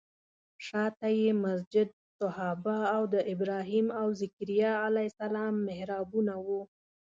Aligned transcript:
شاته 0.65 1.07
یې 1.21 1.31
مسجد 1.45 1.87
صحابه 2.19 2.77
او 2.95 3.01
د 3.13 3.15
ابراهیم 3.33 3.87
او 4.01 4.07
ذکریا 4.21 4.73
علیه 4.85 5.07
السلام 5.11 5.53
محرابونه 5.67 6.33
وو. 6.45 6.61